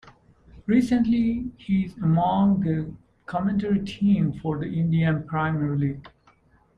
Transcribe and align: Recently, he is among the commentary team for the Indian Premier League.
Recently, 0.65 1.51
he 1.57 1.83
is 1.85 1.95
among 1.97 2.61
the 2.61 2.91
commentary 3.27 3.85
team 3.85 4.33
for 4.33 4.57
the 4.57 4.65
Indian 4.65 5.27
Premier 5.27 5.75
League. 5.77 6.09